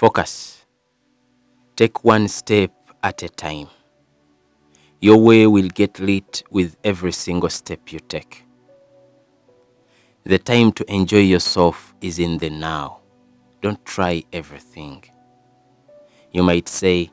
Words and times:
Focus. 0.00 0.64
Take 1.76 2.04
one 2.04 2.26
step 2.28 2.70
at 3.02 3.22
a 3.22 3.28
time. 3.28 3.68
Your 4.98 5.18
way 5.18 5.46
will 5.46 5.68
get 5.68 6.00
lit 6.00 6.42
with 6.50 6.78
every 6.82 7.12
single 7.12 7.50
step 7.50 7.92
you 7.92 8.00
take. 8.00 8.46
The 10.24 10.38
time 10.38 10.72
to 10.72 10.90
enjoy 10.90 11.18
yourself 11.18 11.94
is 12.00 12.18
in 12.18 12.38
the 12.38 12.48
now. 12.48 13.00
Don't 13.60 13.84
try 13.84 14.24
everything. 14.32 15.04
You 16.32 16.44
might 16.44 16.70
say, 16.70 17.10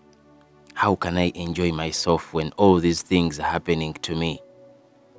How 0.73 0.95
can 0.95 1.17
I 1.17 1.33
enjoy 1.35 1.73
myself 1.73 2.33
when 2.33 2.53
all 2.53 2.79
these 2.79 3.01
things 3.01 3.37
are 3.37 3.51
happening 3.51 3.95
to 3.95 4.15
me? 4.15 4.39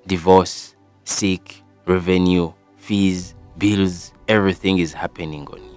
Divorce, 0.06 0.74
sick, 1.04 1.62
revenue, 1.84 2.50
fees, 2.78 3.34
bills, 3.58 4.14
everything 4.26 4.78
is 4.78 4.94
happening 4.94 5.46
on 5.48 5.62
you. 5.62 5.67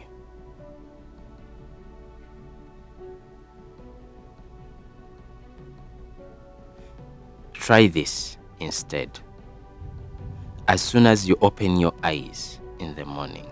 Try 7.62 7.86
this 7.86 8.38
instead. 8.60 9.20
As 10.68 10.82
soon 10.82 11.06
as 11.06 11.30
you 11.30 11.38
open 11.42 11.80
your 11.80 11.94
eyes 12.04 12.60
in 12.80 12.96
the 12.96 13.06
morning, 13.06 13.46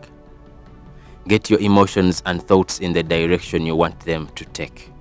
get 1.28 1.52
your 1.52 1.60
emotions 1.60 2.24
and 2.26 2.42
thoughts 2.42 2.80
in 2.80 2.92
the 2.92 3.04
direction 3.04 3.68
you 3.68 3.76
want 3.76 4.00
them 4.00 4.28
to 4.34 4.46
take, 4.46 4.92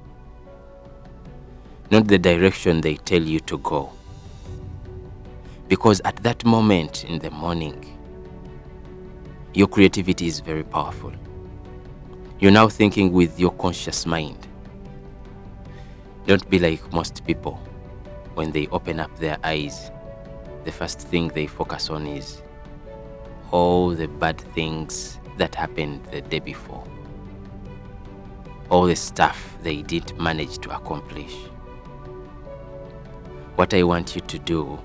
not 1.90 2.06
the 2.06 2.18
direction 2.18 2.82
they 2.82 2.96
tell 2.96 3.22
you 3.22 3.40
to 3.40 3.56
go. 3.56 3.90
Because 5.68 6.02
at 6.04 6.16
that 6.16 6.44
moment 6.44 7.04
in 7.04 7.18
the 7.18 7.30
morning, 7.30 7.98
your 9.54 9.68
creativity 9.68 10.26
is 10.26 10.40
very 10.40 10.64
powerful. 10.64 11.14
You're 12.40 12.52
now 12.52 12.68
thinking 12.68 13.10
with 13.14 13.40
your 13.40 13.52
conscious 13.52 14.04
mind. 14.04 14.46
Don't 16.26 16.48
be 16.50 16.58
like 16.58 16.92
most 16.92 17.24
people. 17.26 17.58
When 18.38 18.52
they 18.52 18.68
open 18.68 19.00
up 19.00 19.18
their 19.18 19.36
eyes, 19.42 19.90
the 20.62 20.70
first 20.70 21.00
thing 21.00 21.26
they 21.26 21.48
focus 21.48 21.90
on 21.90 22.06
is 22.06 22.40
all 23.50 23.90
the 23.90 24.06
bad 24.06 24.40
things 24.40 25.18
that 25.38 25.56
happened 25.56 26.04
the 26.12 26.20
day 26.20 26.38
before, 26.38 26.84
all 28.70 28.86
the 28.86 28.94
stuff 28.94 29.56
they 29.64 29.82
didn't 29.82 30.20
manage 30.20 30.58
to 30.58 30.70
accomplish. 30.70 31.34
What 33.56 33.74
I 33.74 33.82
want 33.82 34.14
you 34.14 34.20
to 34.20 34.38
do 34.38 34.78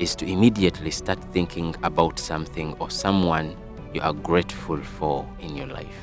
is 0.00 0.16
to 0.16 0.26
immediately 0.26 0.90
start 0.90 1.22
thinking 1.32 1.76
about 1.84 2.18
something 2.18 2.74
or 2.80 2.90
someone 2.90 3.56
you 3.94 4.00
are 4.00 4.12
grateful 4.12 4.78
for 4.82 5.24
in 5.38 5.54
your 5.54 5.68
life. 5.68 6.02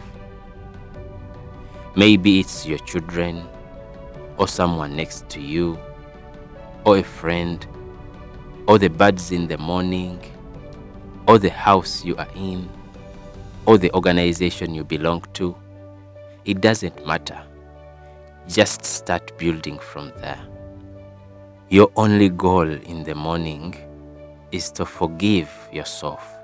Maybe 1.98 2.40
it's 2.40 2.66
your 2.66 2.80
children, 2.80 3.46
or 4.38 4.48
someone 4.48 4.96
next 4.96 5.28
to 5.32 5.42
you, 5.42 5.78
or 6.88 7.00
a 7.00 7.04
friend, 7.04 7.68
or 8.66 8.80
the 8.80 8.88
birds 8.88 9.34
in 9.34 9.46
the 9.46 9.58
morning, 9.58 10.18
or 11.28 11.38
the 11.38 11.50
house 11.50 12.06
you 12.06 12.16
are 12.16 12.30
in, 12.34 12.70
or 13.66 13.78
the 13.78 13.94
organization 13.94 14.74
you 14.74 14.86
belong 14.86 15.22
to. 15.34 15.54
It 16.46 16.62
doesn't 16.62 17.06
matter. 17.06 17.44
Just 18.48 18.86
start 18.86 19.38
building 19.38 19.78
from 19.78 20.14
there. 20.22 20.40
Your 21.68 21.92
only 21.98 22.30
goal 22.30 22.70
in 22.70 23.04
the 23.04 23.16
morning 23.16 23.76
is 24.54 24.72
to 24.72 24.86
forgive 24.86 25.50
yourself. 25.74 26.38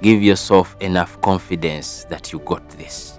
Give 0.00 0.22
yourself 0.22 0.76
enough 0.78 1.20
confidence 1.22 2.04
that 2.04 2.32
you 2.32 2.38
got 2.38 2.68
this. 2.70 3.18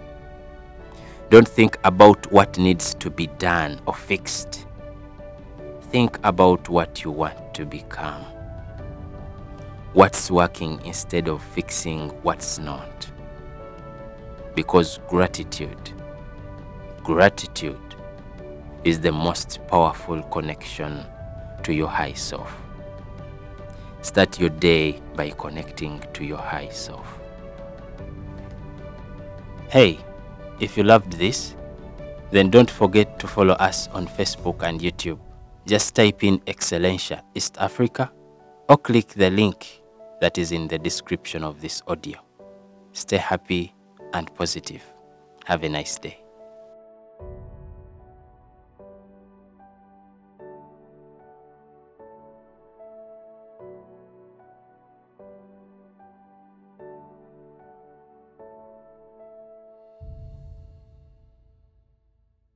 Don't 1.30 1.48
think 1.48 1.78
about 1.84 2.32
what 2.32 2.58
needs 2.58 2.94
to 2.96 3.10
be 3.10 3.28
done 3.38 3.82
or 3.86 3.94
fixed. 3.94 4.66
Think 5.92 6.18
about 6.24 6.70
what 6.70 7.04
you 7.04 7.12
want 7.12 7.54
to 7.54 7.66
become. 7.66 8.24
What's 9.92 10.32
working 10.32 10.80
instead 10.86 11.28
of 11.28 11.44
fixing 11.44 12.12
what's 12.24 12.58
not. 12.58 13.12
Because 14.56 15.02
gratitude, 15.10 15.92
gratitude 17.04 17.96
is 18.86 19.02
the 19.02 19.12
most 19.12 19.60
powerful 19.68 20.24
connection 20.24 21.06
to 21.64 21.74
your 21.74 21.90
high 21.90 22.14
self. 22.14 22.56
Start 24.02 24.40
your 24.40 24.50
day 24.50 25.02
by 25.18 25.32
connecting 25.32 26.02
to 26.14 26.24
your 26.24 26.38
high 26.38 26.70
self. 26.70 27.20
Hey, 29.68 30.00
if 30.62 30.78
you 30.78 30.84
loved 30.84 31.12
this, 31.12 31.54
then 32.32 32.50
don't 32.50 32.72
forget 32.72 33.20
to 33.20 33.28
follow 33.28 33.56
us 33.56 33.90
on 33.90 34.08
Facebook 34.08 34.64
and 34.64 34.80
YouTube. 34.80 35.20
Just 35.66 35.96
type 35.96 36.24
in 36.24 36.40
Excellencia 36.48 37.24
East 37.36 37.58
Africa 37.60 38.12
or 38.68 38.78
click 38.78 39.10
the 39.10 39.30
link 39.30 39.82
that 40.20 40.38
is 40.38 40.52
in 40.52 40.68
the 40.68 40.80
description 40.80 41.44
of 41.44 41.62
this 41.62 41.82
audio. 41.88 42.20
Stay 42.94 43.18
happy 43.18 43.74
and 44.14 44.34
positive. 44.36 44.84
Have 45.46 45.64
a 45.64 45.70
nice 45.70 45.98
day. 45.98 46.21